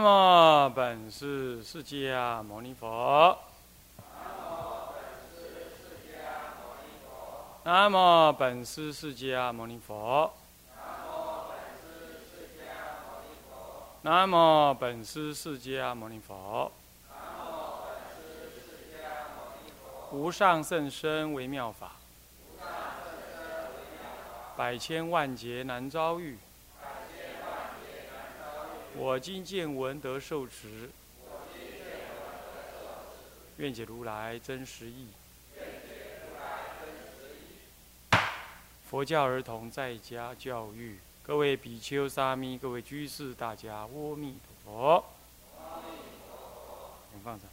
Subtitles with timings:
[0.00, 3.36] 南无本师释迦牟尼佛。
[7.64, 10.32] 南无本师释迦牟尼佛。
[14.02, 16.70] 南无本师释迦牟尼佛。
[20.12, 21.90] 无上甚深微妙法，
[24.56, 26.38] 百千万劫难遭遇。
[28.98, 30.90] 我今见闻得受持，
[33.58, 35.06] 愿解如来真实义。
[38.90, 44.34] 佛教儿童在家教育，各位比丘、沙弥，各位居士，大家阿弥
[44.64, 45.04] 陀佛。
[47.12, 47.48] 请放上。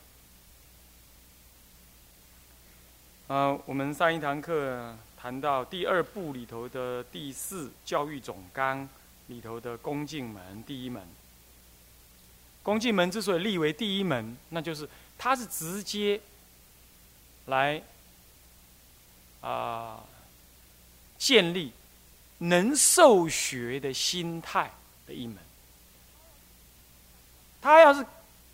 [3.28, 8.90] 啊，我们上一堂课谈到第二部里头的第四教育总纲
[9.28, 11.08] 里头的恭敬门第一门。
[12.66, 16.20] 恭敬门之所以立为第一门，那就是它是直接
[17.46, 17.80] 来
[19.42, 20.04] 啊
[21.20, 21.72] 建立
[22.40, 24.72] 能受学的心态
[25.06, 25.38] 的一门。
[27.62, 28.04] 他要是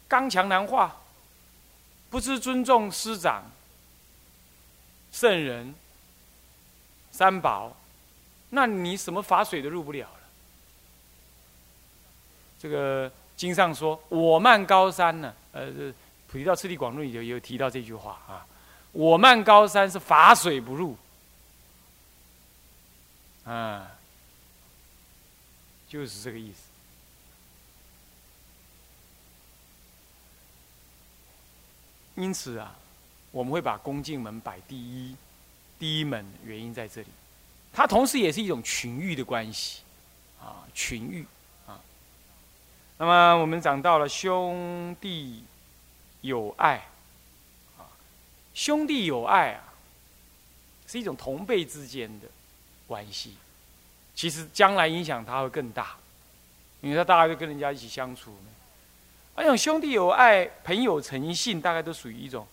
[0.09, 0.93] 刚强难化，
[2.09, 3.49] 不知尊重师长、
[5.13, 5.73] 圣人、
[7.13, 7.77] 三宝，
[8.49, 10.19] 那你什么法水都入不了了。
[12.59, 13.09] 这个。
[13.41, 15.65] 经上说：“我慢高山呢，呃，
[16.27, 18.45] 《菩提道次第广论》里头也有提到这句话啊。
[18.91, 20.95] 我慢高山是法水不入，
[23.43, 23.93] 啊，
[25.89, 26.59] 就是这个意思。
[32.13, 32.75] 因此啊，
[33.31, 35.15] 我们会把恭敬门摆第一，
[35.79, 37.07] 第一门原因在这里，
[37.73, 39.79] 它同时也是一种群欲的关系，
[40.39, 41.25] 啊，群欲。”
[43.01, 45.43] 那么我们讲到了兄弟
[46.21, 46.85] 有爱，
[47.79, 47.89] 啊，
[48.53, 49.73] 兄弟有爱啊，
[50.85, 52.27] 是一种同辈之间的
[52.85, 53.37] 关系。
[54.13, 55.95] 其实将来影响他会更大，
[56.81, 58.35] 因为他大概就跟人家一起相处。
[59.33, 62.47] 而且兄弟有爱、朋友诚信，大概都属于一种，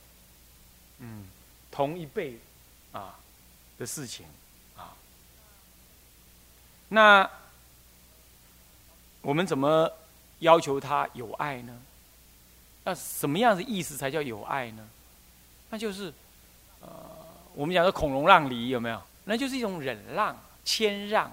[1.00, 1.28] 嗯，
[1.70, 2.38] 同一辈
[2.92, 3.19] 啊
[3.76, 4.25] 的事情
[4.78, 4.97] 啊。
[6.88, 7.31] 那
[9.20, 9.92] 我们怎么？
[10.41, 11.76] 要求他有爱呢？
[12.84, 14.88] 那什么样的意思才叫有爱呢？
[15.71, 16.12] 那就是，
[16.81, 16.88] 呃，
[17.54, 19.03] 我们讲的孔融让梨有没有？
[19.25, 20.34] 那就是一种忍让、
[20.65, 21.31] 谦让。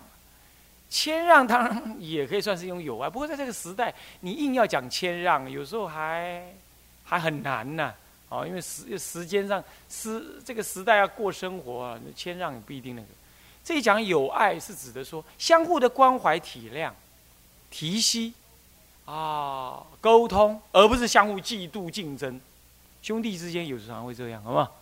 [0.89, 6.45] 谦让当然也可以算是一种有爱，不过在这个时代，你硬要讲谦让，有时候还
[7.03, 7.93] 还很难呢。
[8.29, 13.07] 哦，因为时时间上时这个时代要过生活啊，谦让也不一定那个。
[13.63, 16.91] 这一讲有爱是指的说相互的关怀、体谅、
[17.69, 18.33] 提携。
[19.05, 22.41] 啊，沟通，而不是相互嫉妒竞争。
[23.01, 24.75] 兄弟之间有时常会这样，好不好？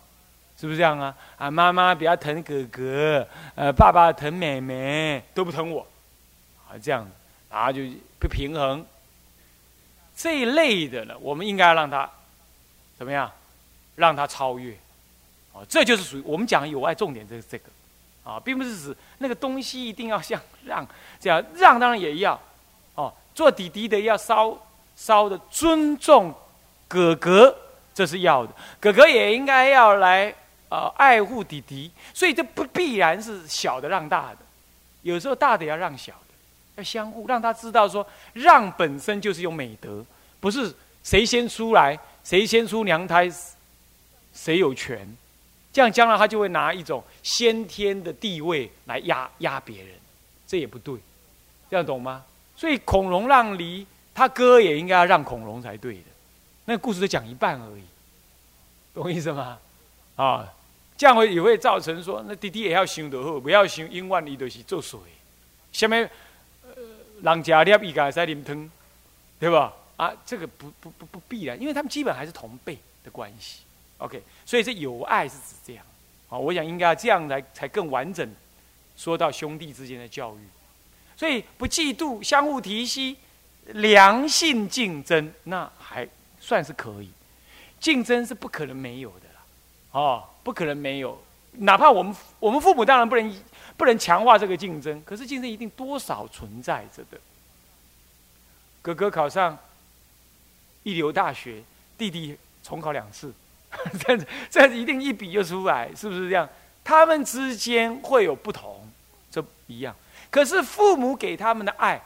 [0.56, 1.14] 是不是这样啊？
[1.36, 5.86] 啊，妈妈比较疼哥哥，呃，爸爸疼妹妹，都不疼我，
[6.66, 7.06] 啊，这样，
[7.50, 7.82] 然后就
[8.18, 8.86] 不平衡。
[10.16, 12.08] 这一类的呢，我们应该让他
[12.96, 13.30] 怎么样？
[13.96, 14.74] 让他超越。
[15.52, 17.64] 哦，这就是属于我们讲有爱重点，这是这个，
[18.24, 20.86] 啊，并不是指那个东西一定要像让
[21.20, 22.40] 这样让，当然也要。
[22.94, 24.56] 哦做弟弟的要稍
[24.96, 26.32] 稍的尊重
[26.86, 27.56] 哥哥，
[27.92, 28.52] 这是要的。
[28.78, 30.32] 哥哥也应该要来
[30.68, 34.38] 啊爱护弟弟，所以这不必然是小的让大的，
[35.02, 36.34] 有时候大的要让小的，
[36.76, 40.04] 要相互让他知道说让本身就是有美德，
[40.38, 40.72] 不是
[41.02, 43.28] 谁先出来谁先出娘胎
[44.32, 45.16] 谁有权，
[45.72, 49.94] 这样将来他就会拿一种先天的地位来压压别人，
[50.46, 50.96] 这也不对，
[51.68, 52.24] 这样懂吗？
[52.56, 56.04] 所以孔融让梨，他哥也应该要让孔融才对的。
[56.66, 57.82] 那故事都讲一半而已，
[58.94, 59.58] 懂我意思吗？
[60.16, 60.48] 啊，
[60.96, 64.98] 这样会也会造成说，那弟弟也要想得好，不要想永远伊都是做水。
[65.72, 66.08] 下面，
[66.62, 66.74] 呃，
[67.22, 68.70] 人家了伊家在啉汤，
[69.38, 69.72] 对吧？
[69.96, 73.62] 啊，这个不不不不必然，因为他们基本还是同辈的关系。
[73.98, 75.84] OK，所以这有爱是指这样。
[76.28, 78.28] 啊，我想应该这样来才更完整，
[78.96, 80.38] 说到兄弟之间的教育。
[81.16, 83.16] 所以不嫉妒，相互提携，
[83.66, 86.08] 良性竞争，那还
[86.40, 87.10] 算是可以。
[87.80, 89.40] 竞争是不可能没有的啦，
[89.92, 91.20] 哦，不可能没有。
[91.58, 93.42] 哪怕我们我们父母当然不能
[93.76, 97.20] 不能强化这个竞争，可是竞争一定多少存在着的。
[98.82, 99.56] 哥哥考上
[100.82, 101.62] 一流大学，
[101.96, 103.32] 弟弟重考两次，
[104.00, 106.48] 这样子这样子一定一比就出来，是不是这样？
[106.82, 108.86] 他们之间会有不同，
[109.30, 109.94] 这一样。
[110.34, 112.02] 可是父母给他们的爱，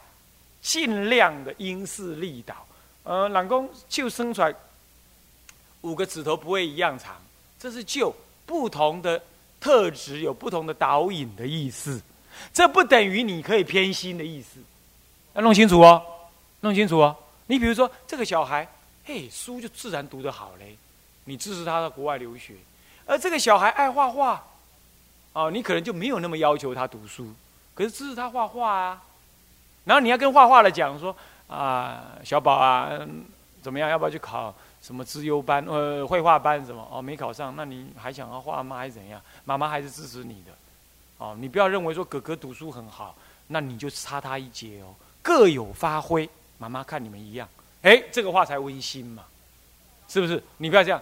[0.61, 2.55] 尽量的因势利导，
[3.05, 4.55] 呃，老公就生出来
[5.81, 7.17] 五个指头不会一样长，
[7.59, 8.15] 这是就
[8.45, 9.19] 不同的
[9.59, 12.03] 特质有不同的导引的意思，
[12.53, 14.61] 这不等于你可以偏心的意思，
[15.33, 16.05] 要弄清楚哦，
[16.61, 17.17] 弄清楚哦。
[17.47, 18.69] 你比如说这个小孩，
[19.07, 20.77] 嘿，书就自然读得好嘞，
[21.25, 22.53] 你支持他到国外留学，
[23.07, 24.45] 而这个小孩爱画画，
[25.33, 27.33] 哦，你可能就没有那么要求他读书，
[27.79, 29.01] 可是支持他画画啊。
[29.85, 31.15] 然后你要跟画画的讲说
[31.47, 32.91] 啊，小宝啊，
[33.63, 33.89] 怎么样？
[33.89, 34.53] 要不要去考
[34.83, 35.65] 什么资优班？
[35.65, 36.85] 呃，绘画班什么？
[36.91, 38.79] 哦，没考上，那你还想要画吗？
[38.79, 39.21] 还是怎样？
[39.45, 40.53] 妈妈还是支持你的。
[41.19, 43.15] 哦，你不要认为说哥哥读书很好，
[43.47, 44.93] 那你就差他一截哦。
[45.23, 46.29] 各有发挥，
[46.59, 47.49] 妈妈看你们一样。
[47.83, 49.23] 哎，这个话才温馨嘛，
[50.09, 50.43] 是不是？
[50.57, 51.01] 你不要这样，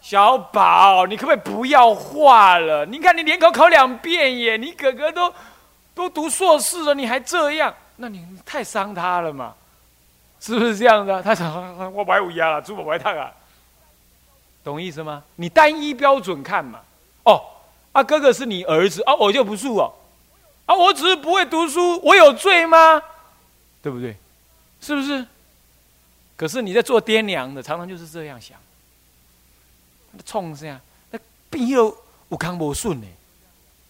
[0.00, 2.84] 小宝，你可不可以不要画了？
[2.84, 5.32] 你看你联考考两遍耶，你哥哥都
[5.98, 7.74] 都读硕士了，你还这样？
[7.96, 9.52] 那你太伤他了嘛，
[10.38, 11.20] 是不是这样的？
[11.24, 11.52] 他想
[11.92, 13.32] 我白乌鸦了，猪不白烫啊，
[14.62, 15.24] 懂意思吗？
[15.34, 16.80] 你单一标准看嘛。
[17.24, 17.42] 哦，
[17.90, 19.92] 啊哥哥是你儿子啊，我就不是哦，
[20.66, 23.02] 啊我只是不会读书，我有罪吗？
[23.82, 24.16] 对不对？
[24.80, 25.26] 是不是？
[26.36, 28.56] 可是你在做爹娘的，常常就是这样想。
[30.24, 30.80] 冲啥？
[31.10, 31.18] 那
[31.50, 31.96] 病又
[32.28, 33.06] 有康无顺呢？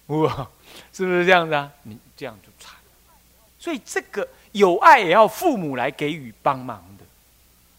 [0.07, 0.49] 哇，
[0.93, 1.71] 是不是这样子啊？
[1.83, 2.75] 你这样就惨。
[3.59, 7.05] 所以这个有爱也要父母来给予帮忙的，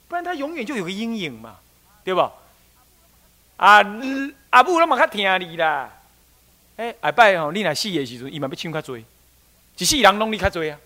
[0.07, 1.57] 不然他永远就有个阴影嘛，
[2.03, 2.31] 对吧？
[3.57, 3.81] 啊，
[4.51, 5.91] 阿母那么较听你啦，
[6.77, 10.77] 哎，阿伯吼，你若死的时阵，伊嘛要唱较多，一世人拢你较多啊，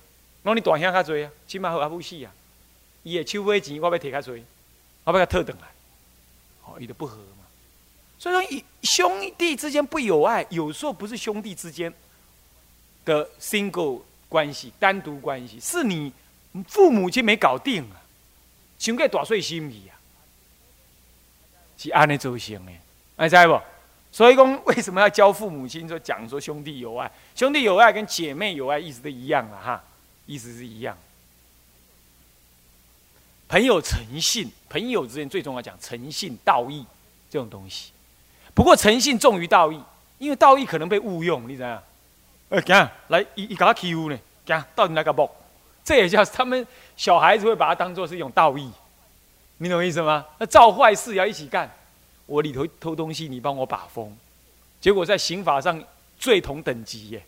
[0.43, 2.31] 拢你大兄较多啊，起码好阿母死啊，
[3.03, 4.35] 伊的手尾钱我要摕较多，
[5.03, 5.67] 我要甲退转来，
[6.65, 7.45] 哦，伊就不和嘛。
[8.17, 11.93] 所以说，兄弟之间不有爱，有时候不是兄弟之间
[13.05, 14.01] 的 single。
[14.33, 16.11] 关系单独关系是你
[16.67, 18.01] 父母亲没搞定啊，
[18.79, 19.93] 想个大碎心意啊，
[21.77, 22.71] 是安尼走行的，
[23.17, 23.61] 哎知不？
[24.11, 29.83] 所以讲为什么要教父母亲说讲说兄弟有爱，兄弟有爱跟姐妹有爱意思都一样了哈，
[30.25, 30.97] 意思是一样。
[33.47, 36.83] 朋友诚信，朋友之间最重要讲诚信道义
[37.29, 37.91] 这种东西，
[38.55, 39.79] 不过诚信重于道义，
[40.17, 41.83] 因为道义可能被误用，你知道？
[42.49, 45.29] 呃，讲来一一搞欺负呢，讲到底那个不？
[45.83, 48.71] 这也叫他们小孩子会把它当做是一种道义，
[49.57, 50.25] 你懂意思吗？
[50.37, 51.69] 那造坏事要一起干，
[52.25, 54.15] 我里头偷东西，你帮我把风，
[54.79, 55.83] 结果在刑法上
[56.17, 57.23] 罪同等级耶，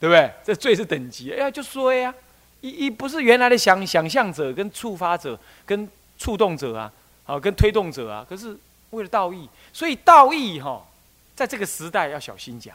[0.00, 0.30] 对不对？
[0.42, 2.14] 这罪是等级，哎呀，就说呀，
[2.62, 5.86] 一一不是原来的想想象者跟触发者跟
[6.16, 6.92] 触动者啊，
[7.26, 8.56] 啊，跟推动者啊，可是
[8.90, 10.82] 为了道义，所以道义哈，
[11.34, 12.74] 在这个时代要小心讲。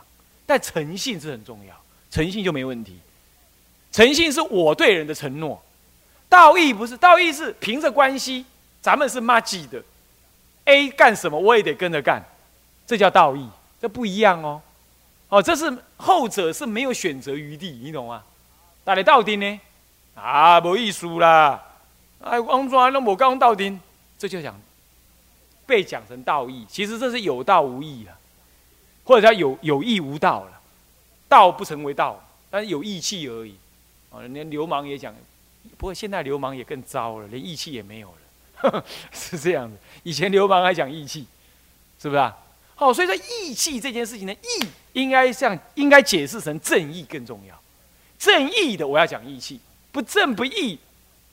[0.49, 1.75] 但诚信是很重要，
[2.09, 2.97] 诚信就没问题。
[3.91, 5.61] 诚信是我对人的承诺，
[6.27, 8.43] 道义不是，道义是凭着关系，
[8.81, 9.79] 咱们是妈记的
[10.65, 12.25] ，A 干什么我也得跟着干，
[12.87, 13.47] 这叫道义，
[13.79, 14.59] 这不一样哦。
[15.27, 18.23] 哦，这是后者是没有选择余地，你懂吗？
[18.83, 19.59] 大家到底呢？
[20.15, 21.63] 啊，没意思啦！
[22.21, 23.77] 哎，王庄那我刚到底，
[24.17, 24.59] 这就讲
[25.67, 28.17] 被讲成道义，其实这是有道无义啊。
[29.09, 30.61] 或者叫有有义无道了，
[31.27, 33.55] 道不成为道，但是有义气而已。
[34.11, 35.15] 啊，连流氓也讲，
[35.79, 38.13] 不过现在流氓也更糟了，连义气也没有
[38.61, 39.75] 了， 是这样的。
[40.03, 41.25] 以前流氓还讲义气，
[41.99, 42.37] 是不是啊？
[42.75, 47.59] 好，所以说义气这件事情呢，义应该像应该解释成正义更重要。
[48.19, 49.59] 正义的我要讲义气，
[49.91, 50.77] 不正不义，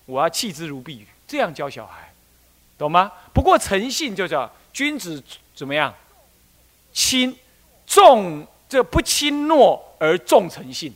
[0.06, 1.06] 我要弃之如敝履。
[1.28, 2.10] 这样教小孩，
[2.78, 3.12] 懂吗？
[3.34, 5.22] 不过诚信就叫君子
[5.54, 5.94] 怎么样，
[6.94, 7.36] 亲。
[7.86, 10.92] 重这不轻诺而重诚信，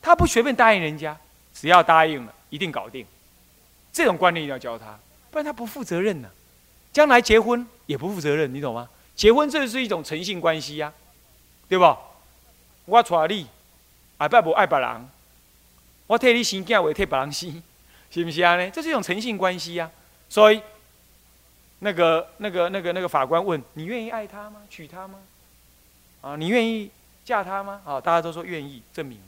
[0.00, 1.16] 他不随便答应人家，
[1.52, 3.04] 只要答应了，一定搞定。
[3.92, 4.98] 这种观念一定要教他，
[5.30, 6.30] 不然他不负责任呢。
[6.92, 8.88] 将来结婚也不负责任，你懂吗？
[9.14, 10.92] 结婚这是一种诚信关系呀，
[11.68, 11.98] 对吧？
[12.84, 13.46] 我娶你，
[14.18, 15.08] 爱拜不爱别人，
[16.06, 17.62] 我替你生囝，我替别人生，
[18.10, 18.56] 是不是啊？
[18.56, 19.90] 呢，这是一种诚信关系呀。
[20.28, 20.62] 所以，
[21.80, 24.62] 那个、那个、那个、那个法官问你：愿意爱他吗？
[24.70, 25.18] 娶她吗？
[26.22, 26.88] 啊，你愿意
[27.24, 27.82] 嫁他吗？
[27.84, 29.24] 啊，大家都说愿意，证明了，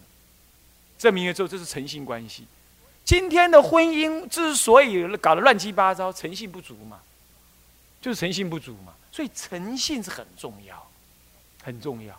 [0.96, 2.46] 证明了之后，这是诚信关系。
[3.04, 7.00] 今天的婚姻之所以搞得乱七八糟，诚信不足嘛，
[8.00, 8.94] 就是诚信不足嘛。
[9.10, 10.88] 所以诚信是很重要，
[11.62, 12.18] 很重要。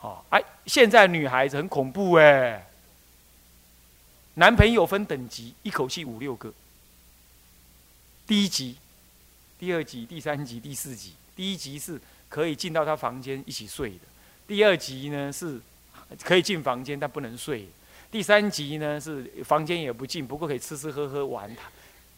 [0.00, 2.66] 哦，哎，现在女孩子很恐怖哎，
[4.34, 6.52] 男朋友分等级，一口气五六个，
[8.26, 8.76] 第一级、
[9.60, 12.00] 第二级、第三级、第四级，第一级是。
[12.32, 14.06] 可以进到他房间一起睡的。
[14.46, 15.60] 第二集呢是
[16.22, 17.68] 可以进房间但不能睡。
[18.10, 21.62] 第三集呢是房间也不进，不过可以吃吃喝喝玩他。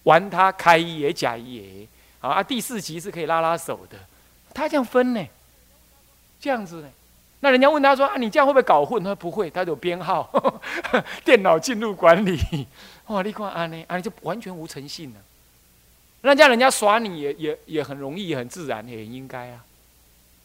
[0.05, 1.89] 玩他开也假也，
[2.21, 3.97] 啊，第四集是可以拉拉手的，
[4.53, 5.27] 他这样分呢，
[6.39, 6.89] 这样子呢，
[7.41, 9.03] 那人家问他说啊，你这样会不会搞混？
[9.03, 10.63] 他说不会，他有编号，
[11.25, 12.39] 电脑进入管理，
[13.07, 15.21] 哇， 你看啊呢，啊就完全无诚信了，
[16.21, 19.65] 那这样人家耍你也也也很容易，很自然，也应该啊，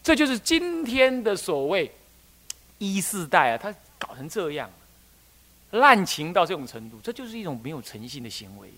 [0.02, 1.90] 这就是今天的所谓
[2.78, 4.70] 一世代啊，他搞成这样。
[5.72, 8.68] 滥情到这种程度，这就是一种没有诚信的行为。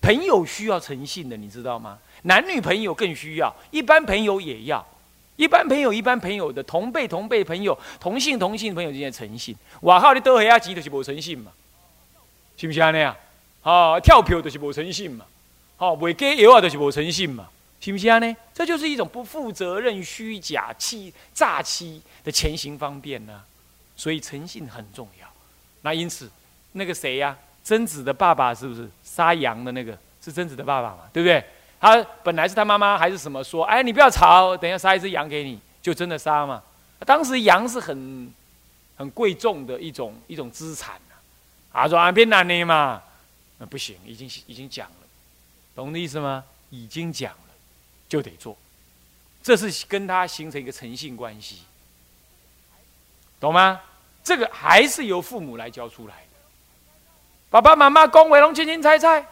[0.00, 1.98] 朋友需要诚信的，你知道吗？
[2.22, 4.84] 男女朋友更需要，一般朋友也要。
[5.36, 9.54] 一般朋友，一般朋友的同辈同辈朋友，同性同性朋友之间诚信。
[9.82, 11.52] 哇靠，你多黑啊，钱就是无诚信嘛，
[12.56, 13.16] 是不是安尼啊？
[13.62, 15.26] 哦，跳票就是无诚信嘛，
[15.78, 17.48] 哦，卖假药啊就是无诚信嘛，
[17.80, 18.34] 是不是安尼？
[18.52, 23.42] 这就是一种不负责任、虚假、欺诈欺的前行方便呢。
[23.96, 25.26] 所以诚信很重要。
[25.82, 26.30] 那因此，
[26.72, 27.36] 那个谁呀？
[27.64, 29.96] 贞子的爸爸是不是杀羊的那个？
[30.22, 31.04] 是贞子的爸爸嘛？
[31.12, 31.44] 对不对？
[31.80, 33.64] 他本来是他妈妈还是什么说？
[33.64, 36.62] 哎，你不要吵，等一下杀一只羊给你，就真的杀嘛。
[37.00, 38.32] 当时羊是很
[38.96, 41.14] 很贵重的一种一种资产啊。
[41.72, 43.00] 他说啊，别拿你嘛，
[43.58, 45.06] 那不行，已经已经讲了，
[45.74, 46.44] 懂的意思吗？
[46.70, 47.32] 已经讲，
[48.08, 48.56] 就得做，
[49.42, 51.62] 这是跟他形成一个诚信关系，
[53.40, 53.80] 懂吗？
[54.24, 56.20] 这个还是由父母来教出来的。
[57.50, 59.24] 爸爸妈妈恭维龙清清猜猜，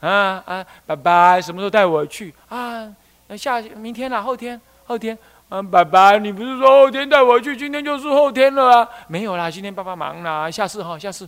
[0.00, 2.94] 啊啊，爸爸什么时候带我去啊？
[3.36, 5.18] 下明天了，后天后天。
[5.50, 7.56] 嗯，爸爸，你不是说后天带我去？
[7.56, 8.88] 今天就是后天了啊？
[9.06, 11.26] 没有啦，今天爸爸忙啦，下次哈，下次。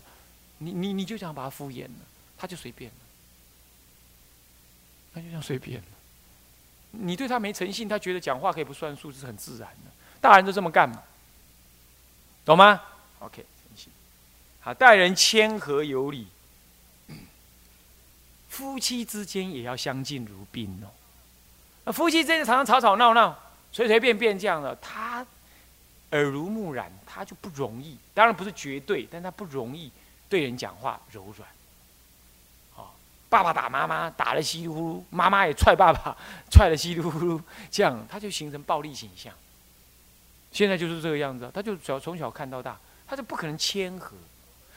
[0.58, 2.04] 你你你就想把他敷衍了，
[2.37, 2.96] 他就随便了，
[5.14, 5.82] 他就想随便。
[6.92, 9.90] 你对他没诚信，他觉得讲话可以不算数，是很自然的。
[10.20, 11.02] 大人都这么干嘛？
[12.44, 12.80] 懂吗
[13.20, 13.92] ？OK，诚信。
[14.61, 16.26] 好，待人谦和有礼，
[18.49, 20.88] 夫妻之间也要相敬如宾哦。
[21.85, 23.38] 那夫妻之间常常吵吵闹闹，
[23.73, 25.25] 随随便便这样的，他
[26.11, 27.97] 耳濡目染，他就不容易。
[28.12, 29.90] 当然不是绝对，但他不容易
[30.28, 31.49] 对人讲话柔软。
[33.30, 36.14] 爸爸打妈妈，打的稀里呼噜；妈妈也踹爸爸，
[36.50, 39.32] 踹的稀里呼噜，这样他就形成暴力倾向。
[40.52, 44.16] 现在就是这个样子，他就只要从小看到大，他就不可能谦和。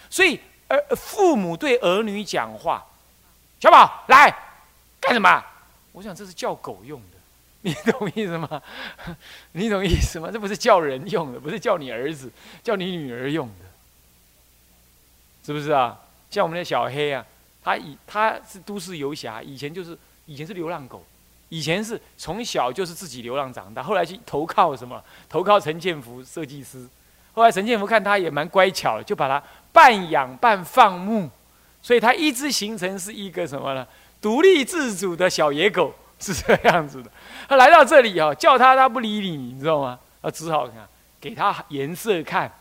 [0.07, 2.85] 所以，儿父母对儿女讲话
[3.59, 4.29] ：“小宝，来
[5.01, 5.43] 干什么？”
[5.93, 7.17] 我想这是叫狗用的，
[7.61, 8.61] 你懂意思吗？
[9.53, 10.29] 你懂意思吗？
[10.31, 12.31] 这不是叫人用的，不是叫你儿子、
[12.61, 13.65] 叫你女儿用的，
[15.43, 15.99] 是不是啊？
[16.29, 17.25] 像我们的小黑啊，
[17.63, 21.03] 他以他是都市游侠，以前就是以前是流浪狗。
[21.49, 24.99] 以前是从小就是自己流浪长大，后来去投靠什么？
[25.29, 26.87] 投靠陈建福设计师。
[27.33, 31.29] 后来陈建福看他也蛮乖巧的，就把他半养半放牧，
[31.81, 33.85] 所以他一直形成是一个什么呢？
[34.19, 37.11] 独立自主的小野狗 是这样子的。
[37.47, 39.99] 他来到这里哦，叫他他不理你，你知道吗？
[40.23, 40.75] 他只好看
[41.21, 42.51] 给他颜色看，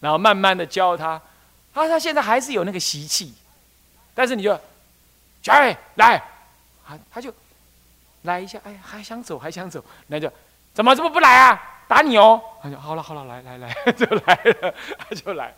[0.00, 1.20] 然后慢慢的教他。
[1.74, 3.34] 他他现在还是有那个习气，
[4.18, 4.58] 但是你就，
[5.40, 6.20] 小爱来，
[6.84, 7.32] 他他就。
[8.22, 10.30] 来一下，哎，还想走，还想走，那就
[10.74, 11.84] 怎么这么不来啊？
[11.86, 12.42] 打你哦！
[12.60, 15.54] 他就好了，好了，来来来， 就来了，他就来，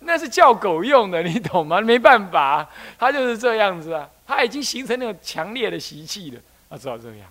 [0.00, 1.80] 那是叫狗用的，你懂吗？
[1.80, 7.28] 没办法，他就是这样子啊，他已经形成那种强烈的习气了，他只好这样。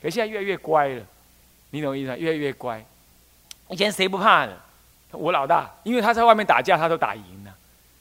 [0.00, 1.02] 可现在越来越乖了，
[1.70, 2.16] 你懂意思吗？
[2.16, 2.82] 越来越乖。
[3.68, 4.58] 以前谁不怕的？
[5.10, 7.54] 我老大，因为他在外面打架，他都打赢了。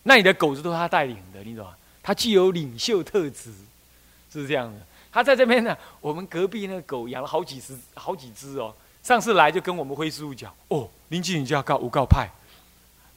[0.04, 1.76] 那你的狗子都是他带领的，你懂吗？
[2.04, 3.52] 他具有领袖特质，
[4.32, 4.80] 是这样的。
[5.12, 8.74] 他在这边呢，我们隔壁那个狗养了好几十、好几只哦。
[9.04, 12.30] 上次来就跟我们灰师傅讲：“哦，邻居你就要告诬告派，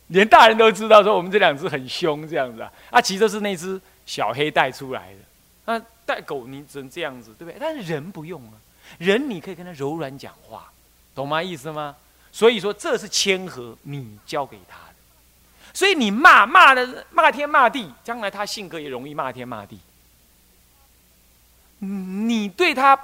[0.08, 5.18] 连大人都知道说我们这两只很凶这样子啊。”啊，其实是那只小黑带出来的。
[5.66, 7.56] 那带狗你只能这样子，对不对？
[7.60, 8.54] 但是人不用啊，
[8.98, 10.72] 人你可以跟他柔软讲话，
[11.14, 11.42] 懂吗？
[11.42, 11.94] 意思吗？
[12.32, 14.78] 所以说这是谦和，你教给他。
[15.75, 19.78] 所以你骂骂的骂天骂地，将来他性格也容易骂天骂地。
[21.81, 22.99] 你对他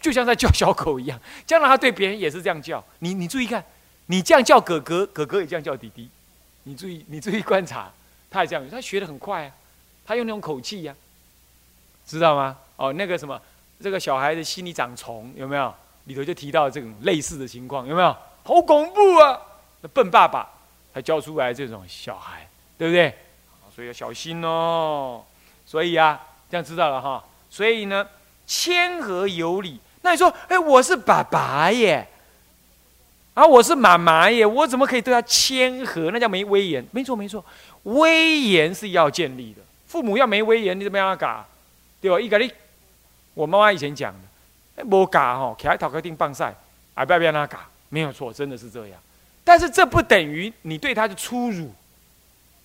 [0.00, 2.82] 就像在叫小狗一样，将来他对别人也是这样叫。
[3.00, 3.64] 你你注意看，
[4.06, 6.08] 你这样叫哥哥，哥哥也这样叫弟弟。
[6.64, 7.92] 你注意，你注意观察，
[8.30, 9.52] 他也这样，他学的很快啊，
[10.06, 10.94] 他用那种口气呀，
[12.06, 12.56] 知道吗？
[12.76, 13.40] 哦，那个什么，
[13.80, 15.72] 这个小孩子心里长虫有没有？
[16.04, 18.16] 里头就提到这种类似的情况，有没有？
[18.42, 19.38] 好恐怖啊！
[19.82, 20.48] 那笨爸爸
[20.92, 23.14] 才教出来这种小孩，对不对？
[23.74, 25.22] 所以要小心哦。
[25.64, 26.20] 所以啊，
[26.50, 27.22] 这样知道了哈。
[27.48, 28.06] 所以呢，
[28.46, 29.78] 谦和有礼。
[30.02, 32.06] 那你说，哎，我是爸爸耶，
[33.34, 36.10] 啊，我是妈妈耶，我怎么可以对他谦和？
[36.10, 36.84] 那叫没威严。
[36.90, 37.44] 没错，没错，
[37.84, 39.60] 威严是要建立的。
[39.86, 41.44] 父母要没威严，你怎么样搞？
[42.00, 42.18] 对吧？
[42.18, 42.50] 一个你，
[43.34, 46.54] 我妈妈以前讲的，无嘎吼，徛在头壳顶棒晒，
[46.94, 48.98] 还不要让他嘎，没有错，真的是这样。
[49.44, 51.72] 但是这不等于你对他的粗鲁，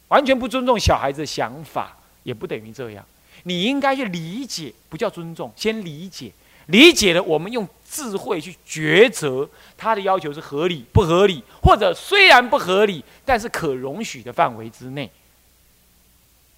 [0.10, 3.06] 完全不尊重小孩子的想法，也不等于这样。
[3.44, 6.32] 你应该去理解，不叫尊重，先理解，
[6.68, 15.10] 理解了，我们用智慧去抉择他的要求是合理不合理，或者虽然不合理，但是可容许的范围之内，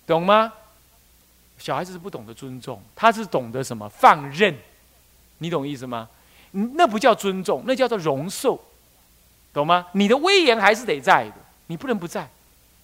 [0.06, 0.54] 懂吗？
[1.58, 4.56] 小孩子是不懂得尊重，他是懂得什么放任，
[5.40, 6.08] 你懂意思吗？
[6.52, 8.64] 那不叫尊重，那叫做容受，
[9.58, 9.88] 懂吗？
[9.92, 11.36] 你的威严还是得在的，
[11.68, 12.30] 你不能不在，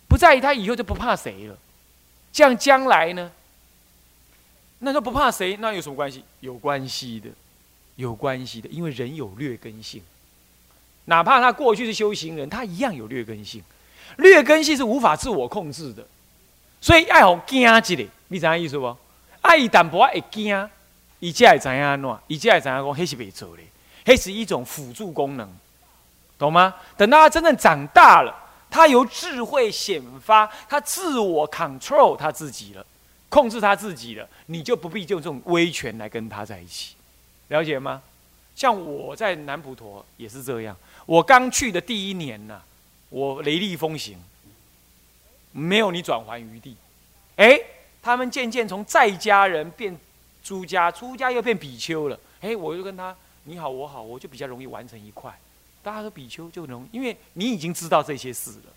[0.08, 1.58] 不在意他以后就不怕谁了，
[2.32, 3.32] 这样将来呢？
[4.80, 6.24] 那说不怕谁，那有什么关系？
[6.42, 7.30] 有关系的，
[7.96, 10.02] 有关系的，因为人有劣根性，
[11.06, 13.64] 哪怕他过去是修行人，他一样有劣根性，
[14.18, 16.06] 劣根性是无法自我控制的，
[16.82, 18.10] 所以爱好惊一点。
[18.28, 18.98] 你知影意思不？
[19.42, 20.70] 爱，伊淡薄会惊，
[21.20, 23.64] 伊才会知影安怎，伊才会知影讲，迄是袂做的，
[24.06, 25.48] 迄是一种辅助功能，
[26.44, 26.76] 懂吗？
[26.98, 28.36] 等到他真正长大了，
[28.70, 32.86] 他由智慧显发，他自我 control 他自己了，
[33.30, 36.96] 控制他自己了，你就不必用这种威权来跟他在一起，
[37.48, 38.02] 了解吗？
[38.56, 42.62] 像我在南普陀也是这样，我刚去的第一年呐，
[43.10, 44.18] 我雷厉风行，
[45.52, 46.76] 没有你转还余地，
[47.38, 47.60] 哎。
[48.06, 49.98] 他们渐渐从在家人变
[50.44, 52.20] 出家，出家又变比丘了。
[52.42, 55.34] 哎，我就跟他你好我好，我就比较容易完成一块。
[55.84, 58.72] 大家说比丘就容易，因为你已经知道这些事了，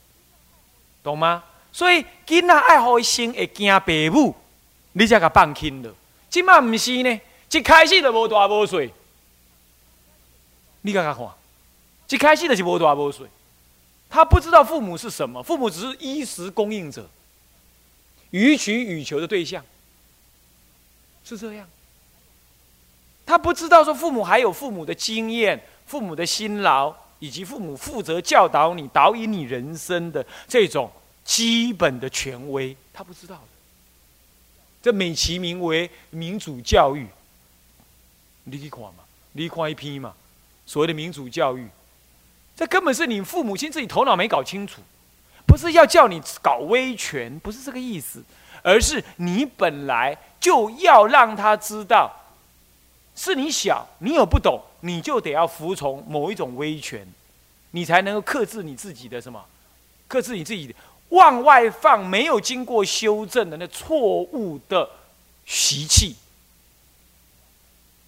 [1.03, 1.45] 懂吗？
[1.73, 4.35] 所以囡仔爱好心会惊爸母，
[4.93, 5.95] 你才甲放轻了。
[6.29, 7.21] 今嘛唔是呢，
[7.51, 8.79] 一开始就无大无小。
[10.83, 11.29] 你甲他看，
[12.09, 13.25] 一开始就是无大无小。
[14.09, 17.09] 他不知道父母是什么，父母只是衣食供应者。
[18.31, 19.65] 予取予求的对象
[21.25, 21.69] 是这样，
[23.25, 30.91] 他不知道说父母还有父母的经验、父母的辛劳，以及父母负责教导你、导引你人生的这种
[31.25, 33.43] 基本的权威，他不知道的。
[34.83, 37.07] 这美其名为民主教育，
[38.45, 40.15] 你去看嘛，你看一批嘛，
[40.65, 41.69] 所谓的民主教育，
[42.55, 44.81] 这根本是你父母亲自己头脑没搞清楚。
[45.47, 48.21] 不是要叫你搞威权，不是这个意思，
[48.63, 52.13] 而是你本来就要让他知道，
[53.15, 57.07] 是你小，你有不懂，你就得要服从某一种威权，
[57.73, 59.45] 你才能够克制你自己的什么，
[60.07, 60.73] 克制你自己
[61.09, 64.89] 往外放没有经过修正的那错误的
[65.45, 66.15] 习气，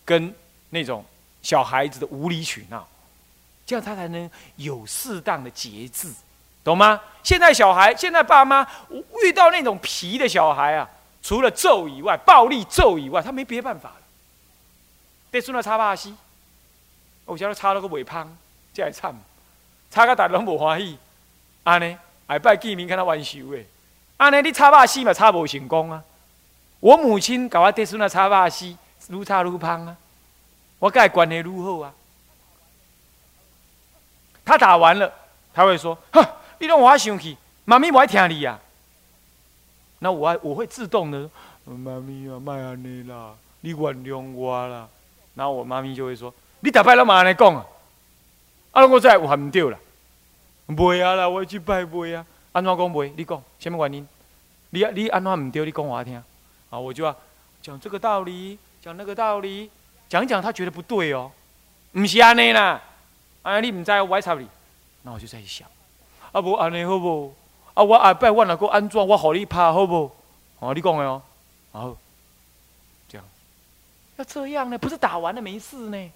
[0.04, 0.32] 跟
[0.70, 1.04] 那种
[1.42, 2.86] 小孩子的无理取闹，
[3.66, 6.08] 这样他才能有适当的节制。
[6.64, 7.00] 懂吗？
[7.22, 8.66] 现在小孩，现在爸妈
[9.24, 10.88] 遇到那种皮的小孩啊，
[11.22, 14.02] 除了揍以外，暴力揍以外，他没别办法了。
[15.30, 16.14] 得孙那擦把戏，
[17.28, 18.26] 我晓得擦了个尾胖，
[18.72, 19.14] 这还惨，
[19.90, 20.98] 擦个大人无欢喜。
[21.62, 23.66] 安尼，下摆见面跟他玩笑诶。
[24.16, 26.02] 安尼，你擦把戏嘛，擦无成功啊。
[26.80, 29.94] 我母亲搞我得孙那擦把戏，愈擦愈胖啊。
[30.78, 31.92] 我跟他关系愈好啊。
[34.44, 35.12] 他打完了，
[35.52, 36.26] 他会说：哼。
[36.60, 38.58] 你让我生气，妈咪不爱听你呀。
[40.00, 41.30] 那我我会自动的，
[41.64, 44.88] 妈咪啊，卖安尼啦，你原谅我啦。
[45.36, 47.66] 然后我妈咪就会说：你逐摆拢嘛安尼讲啊？
[48.72, 49.78] 啊，我再有还唔对啦？
[50.68, 52.24] 袂啊啦，我去拜袂啊。
[52.52, 53.12] 安怎讲袂？
[53.16, 54.08] 你讲什么原因？
[54.70, 55.64] 你你安怎唔对？
[55.64, 56.16] 你讲我听。
[56.70, 57.14] 啊，我就要
[57.62, 59.70] 讲这个道理，讲那个道理，
[60.08, 61.30] 讲讲他觉得不对哦。
[61.92, 62.82] 唔是安尼啦，
[63.42, 64.46] 啊，你唔知我爱插你。
[65.02, 65.66] 那我就在想。
[66.32, 67.34] 啊，无安尼好不？
[67.74, 70.10] 啊，我下摆我若个安怎，我互你拍好不？
[70.58, 71.22] 哦，你讲的哦，
[71.72, 71.96] 好，
[73.08, 73.24] 这样，
[74.16, 74.76] 要这样呢？
[74.76, 76.10] 不是打完了没事呢？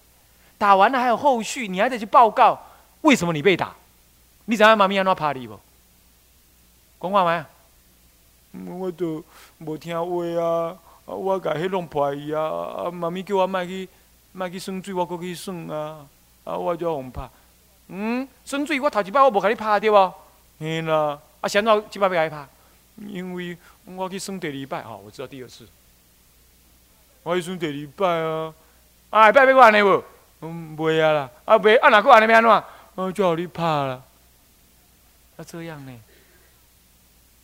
[0.62, 2.57] 打完了还有后续，你还得去报告
[3.01, 3.75] 为什么你被打？
[4.44, 5.59] 你知影妈咪安怎拍你不？
[7.01, 8.70] 讲话没？
[8.70, 9.25] 我都
[9.59, 10.79] 无听话啊！
[11.05, 12.40] 啊，我甲迄弄破伊啊！
[12.40, 13.88] 啊，妈咪叫我莫去，
[14.31, 16.07] 莫去耍水，我过去耍啊！
[16.44, 17.29] 啊，我就互拍。
[17.88, 20.14] 嗯，耍水我头一摆我无甲你拍对无？
[20.61, 22.48] 嘿啦，啊，现在即摆要甲你拍，
[23.12, 25.66] 因为我去耍第二摆吼，我知道第二次，
[27.25, 28.55] 我去耍第二摆啊，
[29.11, 30.05] 啊，下摆要我安尼无？
[30.42, 32.50] 嗯，袂啊啦，啊袂，啊哪个安尼要安怎？
[32.50, 32.64] 啊，
[33.12, 34.02] 就互你拍啦，
[35.38, 35.92] 要这样呢？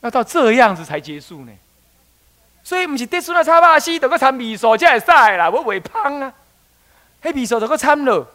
[0.01, 1.53] 要到这样子才结束呢？
[2.63, 6.33] 所以毋是得孙啊，差把死，得个掺味素才会使啦，我袂芳啊，
[7.23, 8.29] 迄味素得个掺了。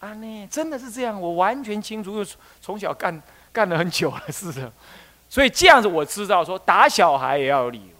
[0.00, 2.26] 啊，呢，真的是这样，我完全清楚，因为
[2.62, 3.20] 从小干
[3.52, 4.70] 干了很久了，是的。
[5.28, 7.94] 所以这样子我知道，说打小孩也要有理由，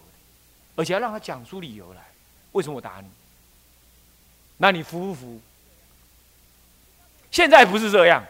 [0.77, 2.01] 而且要让他讲出理由来。
[2.53, 3.09] 为什么我打你？
[4.59, 5.41] 那你服不服？
[7.39, 8.21] 现在不是这样，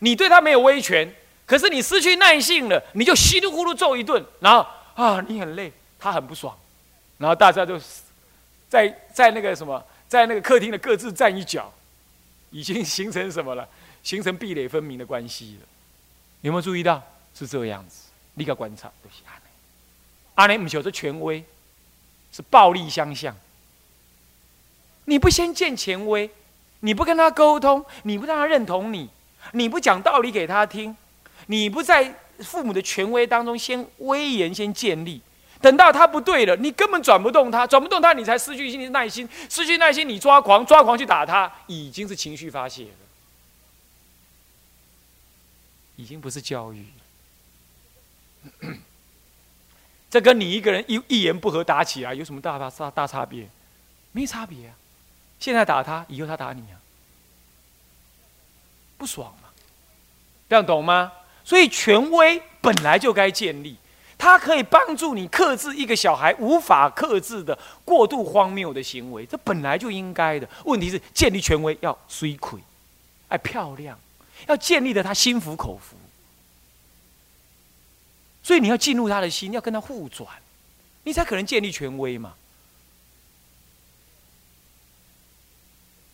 [0.00, 1.08] 你对他没有威权，
[1.46, 6.52] 可是你失去耐性了，你就稀里糊涂揍一顿，然后啊，你很累，他很不爽，
[7.18, 7.80] 然后大家就
[8.68, 11.72] 在在那个什么，在那个客厅的各自站一角，
[12.50, 13.68] 已经形成什么了？
[14.02, 15.68] 形成壁垒分明的关系了。
[16.40, 17.00] 有没有注意到？
[17.32, 18.90] 是这样子，立刻观察
[19.24, 19.50] 阿内，
[20.34, 21.44] 阿内唔求这权威，
[22.32, 23.36] 是暴力相向。
[25.04, 26.28] 你不先见权威，
[26.84, 29.08] 你不跟他沟通，你不让他认同你，
[29.52, 30.96] 你不讲道理给他听，
[31.46, 35.20] 你不在父母的权威当中先威严先建立，
[35.60, 42.90] 等到他不对了，你根本转不动他，转不动他，你才失去心耐心，失去耐心，你抓狂，抓狂去打他，已经是情绪发泄了，
[45.94, 46.84] 已经不是教育。
[50.10, 53.48] 这跟你一个人一一言不合打起来有什么大大大大差别？
[54.10, 54.74] 没差别啊！
[55.42, 56.78] 现在打他，以后他打你啊，
[58.96, 59.48] 不爽嘛？
[60.48, 61.10] 这样懂吗？
[61.42, 63.76] 所以权威本来就该建立，
[64.16, 70.48] 它可以帮助你克制一个小孩无法克制的过度荒谬的行为，这本来就应该的。
[70.64, 72.60] 问题是建立权威要虽亏，
[73.26, 73.98] 哎漂亮，
[74.46, 75.96] 要建立的他心服口服。
[78.44, 80.28] 所以你要进入他的心，要跟他互转，
[81.02, 82.34] 你才可能建立权威嘛。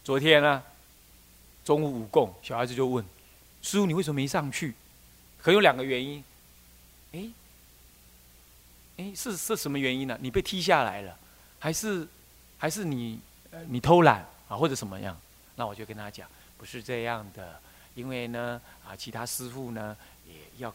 [0.08, 0.62] 昨天呢，
[1.62, 3.04] 中午午供，小孩子就问
[3.60, 4.72] 师傅：“你为什么没上去？”
[5.36, 6.24] 可有两个原因。
[7.12, 7.28] 哎，
[8.96, 10.16] 哎，是是什么原因呢？
[10.18, 11.14] 你被踢下来了，
[11.58, 12.08] 还是
[12.56, 13.20] 还是你
[13.66, 15.14] 你偷懒啊，或者什么样？
[15.56, 17.60] 那我就跟他讲，不是这样的，
[17.94, 19.94] 因为呢啊，其他师傅呢
[20.26, 20.74] 也要。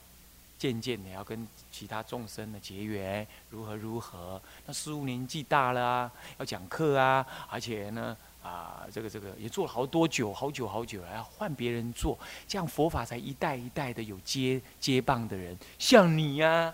[0.59, 4.41] 渐渐的要跟其他众生的结缘，如何如何？
[4.65, 16.73] 那师傅年纪大了啊，要讲课啊，而且呢，啊，这个这个也做了好多久，好久好久了，要换别人做，这样佛法才一代一代的有接接棒的人，像你呀，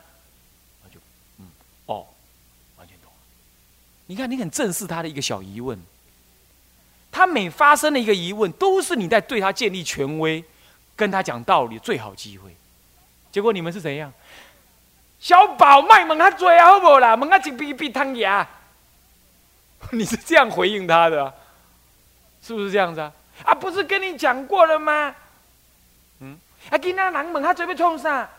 [0.83, 0.99] 那就
[1.37, 1.47] 嗯
[1.85, 2.07] 哦，
[2.77, 3.11] 完全懂。
[4.07, 5.79] 你看，你很正视他的一个小疑问，
[7.11, 10.43] 他每发生的一个疑问，都是你在对他建立权威，
[10.95, 12.55] 跟他讲道理最好机会。
[13.31, 14.11] 结果你们是怎样？
[15.19, 17.15] 小宝卖萌他嘴啊，好不啦？
[17.15, 18.47] 萌啊，一鼻鼻汤牙。
[19.93, 21.33] 你是这样回应他的，
[22.41, 23.11] 是不是这样子啊？
[23.43, 25.15] 啊，不是跟你讲过了吗？
[26.19, 26.37] 嗯，
[26.69, 28.29] 啊，跟那人问他嘴要冲啥？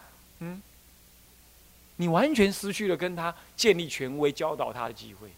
[0.40, 0.60] 嗯，
[1.96, 5.28] 你完全失去了跟他建立权威、教导他的机会。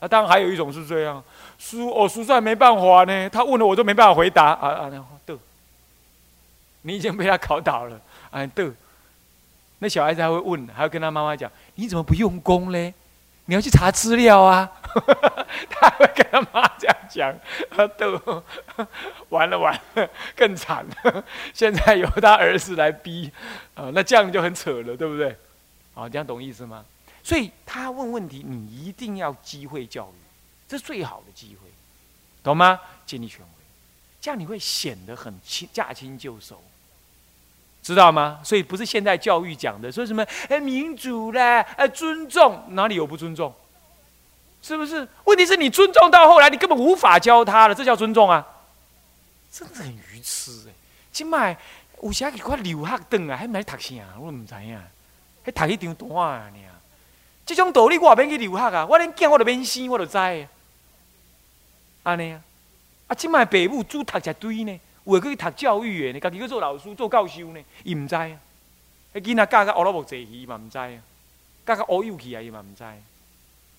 [0.00, 1.22] 啊，当然还有一种是这样，
[1.58, 5.36] 叔哦，叔在没办法呢，他问了我都没办法回答啊啊，那对，
[6.82, 8.00] 你已经被他考倒了，
[8.30, 8.70] 啊对。
[9.80, 12.94] 那小孩子还会问，还要跟他妈妈讲：“你怎么不用功嘞？
[13.46, 14.70] 你要去查资料啊！”
[15.68, 17.34] 他会跟他妈这样讲，
[17.98, 18.42] 都
[19.30, 21.24] 完了完了，更惨了。
[21.52, 23.30] 现在由他儿子来逼，
[23.74, 25.36] 啊，那这样就很扯了，对不对？
[25.94, 26.84] 啊，这样懂意思吗？
[27.22, 30.20] 所以他问问题，你一定要机会教育，
[30.68, 31.68] 这是最好的机会，
[32.42, 32.78] 懂吗？
[33.04, 33.64] 建立权威，
[34.20, 36.62] 这样你会显得很轻驾轻就熟。
[37.84, 38.40] 知道吗？
[38.42, 43.54] 所以不是现代教育讲的，说什么哎民主啦，哎尊重，哪里有不尊重？
[44.62, 45.06] 是不是？
[45.24, 48.46] 问题是你尊重到后来，你根本无法教他了，这叫尊重啊！
[49.52, 50.72] 真的很愚痴哎！
[51.12, 51.54] 今麦
[52.02, 54.02] 有时去看留学顿啊，还买读啥？
[54.18, 54.80] 我唔知影，
[55.44, 56.50] 还读一张单啊！
[56.54, 56.72] 你啊，
[57.44, 58.86] 这种道理我也免去留学啊！
[58.86, 60.16] 我连见我都免生，我都知。
[62.02, 62.40] 安尼啊，
[63.08, 64.80] 啊，今麦爸母煮读一堆呢。
[65.04, 68.26] 有去读教育的呢，家己去做老师、做教授呢，伊唔知啊。
[69.12, 70.90] 迄囡仔教个乌萝卜坐鱼嘛唔知啊，
[71.66, 72.82] 教到乌有去啊伊嘛唔知。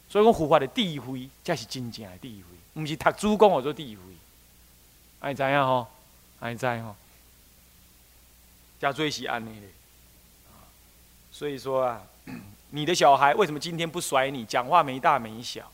[0.08, 3.96] 所以讲佛法的智慧才是真正的智慧，唔是读书讲我做智慧。
[5.20, 5.88] 爱知影吼，
[6.40, 6.96] 爱知吼，
[8.80, 9.68] 加最是安尼的。
[11.32, 12.04] 所以说啊，
[12.70, 14.46] 你的小孩为什么今天不甩你？
[14.46, 15.72] 讲话没大没小，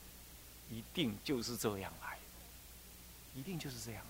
[0.71, 2.17] 一定就是这样来，
[3.35, 4.01] 一定就是这样。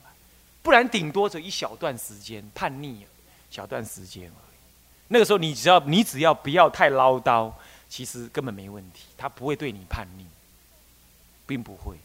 [0.62, 3.06] 不然顶多只一小段时间叛逆，
[3.50, 4.58] 小段时间而已。
[5.08, 7.52] 那个时候你只要你只要不要太唠叨，
[7.90, 10.26] 其实根本没问题，他不会对你叛逆，
[11.46, 11.98] 并不会。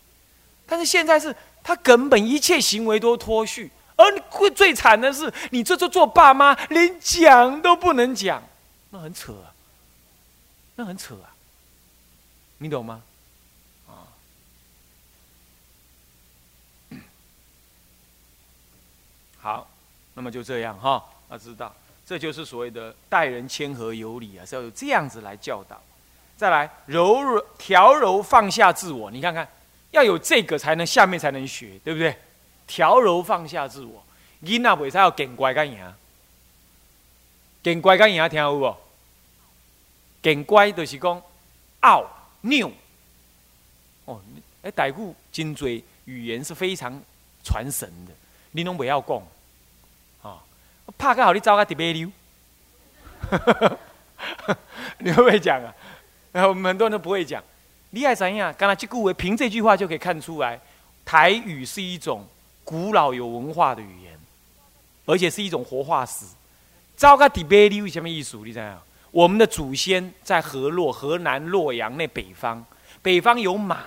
[0.66, 8.42] 但是现在是他根本一切行为都脱序，而会最惨的是你这做做爸妈连讲都不能讲，
[8.90, 9.55] 那很扯啊，
[10.75, 11.31] 那很扯啊，
[12.59, 13.03] 你懂吗？
[19.46, 19.64] 好，
[20.14, 21.72] 那么就这样哈，要知道，
[22.04, 25.80] 这就是所谓的待人谦和有礼啊，是要有这样子来教导。
[26.37, 29.46] 再来，柔柔调柔放下自我，你看看，
[29.92, 32.18] 要有这个才能下面才能学，对不对？
[32.66, 34.04] 调柔放下自我，
[34.42, 35.94] 囡仔为啥要见乖干赢？
[37.62, 38.76] 见乖干赢听有无？
[40.24, 41.22] 见乖就是讲
[41.82, 42.04] 拗
[42.42, 42.72] 拗。
[44.06, 44.20] 哦，
[44.62, 47.00] 哎，傣固金锥语言是非常
[47.44, 48.12] 传神的，
[48.50, 49.22] 你拢不要讲，
[50.98, 52.11] 怕个好你找个特别溜，
[54.98, 55.74] 你会不会讲啊？
[56.32, 57.42] 然后我们很多人都不会讲，
[57.90, 58.54] 你爱怎样？
[58.56, 60.61] 刚才这句话，凭这句话就可以看出来，
[61.04, 62.26] 台语是一种
[62.64, 64.18] 古老有文化的语言，
[65.06, 66.24] 而且是一种活化石。
[66.96, 68.37] 招个特别溜什么意思？
[68.38, 68.82] 你知道？
[69.11, 72.64] 我们的祖先在河洛、河南洛阳那北方，
[73.02, 73.78] 北方有马。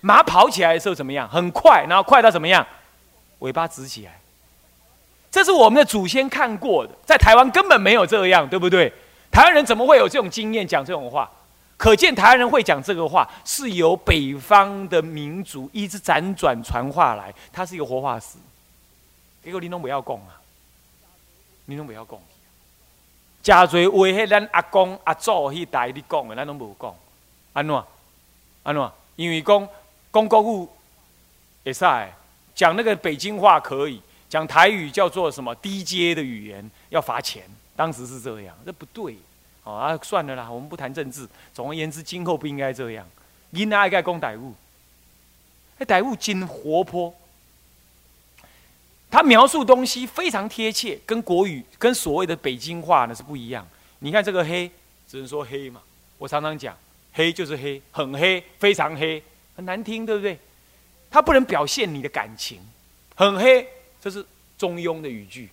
[0.00, 1.28] 马跑起来的时候怎么样？
[1.28, 2.66] 很快，然后快到怎么样？
[3.40, 4.18] 尾巴直起来。
[5.32, 8.92] 这是我们的祖先看过的，在台湾根本没有这样，对不对？
[9.30, 11.28] 台湾人怎么会有这种经验讲这种话？
[11.78, 18.36] 可见台湾人会讲这个话，是由北方的民族一直辗转传话来，它是一个活化石。
[19.42, 20.38] 结果你拢不要讲啊！
[21.64, 22.16] 你拢不要讲。
[23.42, 26.94] 加侪话，迄咱阿公阿祖迄代你讲的，咱拢无讲。
[27.54, 27.74] 安怎？
[28.62, 28.90] 安怎？
[29.16, 29.68] 因为讲。
[30.12, 30.68] 公国务
[31.62, 32.14] 也在
[32.54, 33.98] 讲那个北京话可以
[34.32, 37.44] 讲台语叫做什么低阶的语言要罚钱，
[37.76, 39.14] 当时是这样，这不对，
[39.62, 41.28] 啊，算了啦，我们不谈政治。
[41.52, 43.06] 总而言之，今后不应该这样。
[43.50, 44.54] 应该该讲台务，
[45.76, 47.14] 那台务真活泼，
[49.10, 53.68] 他描述东西非常贴切，跟国语跟所谓的北京话呢是不一样。
[53.98, 54.70] 你看这个黑，
[55.06, 55.82] 只能说黑嘛。
[56.16, 56.74] 我常常讲，
[57.12, 59.22] 黑就是黑，很黑，非常黑。
[59.54, 60.38] 很难听，对不对？
[61.10, 62.58] 它不能表现你的感情。
[63.14, 63.68] 很黑，
[64.02, 64.24] 这是
[64.58, 65.46] 中庸的语句；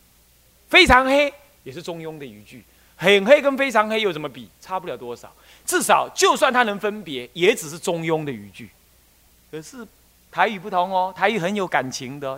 [0.67, 1.33] 非常黑，
[1.63, 2.63] 也是中庸的语句。
[2.97, 4.49] 很黑跟非常黑有什么比？
[4.59, 5.33] 差不了多少。
[5.65, 8.69] 至少，就算它能分别，也只是中庸的语句。
[9.49, 9.87] 可是
[10.29, 12.37] 台语不同哦，台语很有感情的。